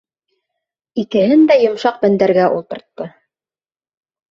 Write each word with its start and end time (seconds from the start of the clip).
Икеһен 1.03 1.43
дә 1.51 1.59
йомшаҡ 1.65 2.01
мендәргә 2.07 2.49
ултыртты. 2.57 3.11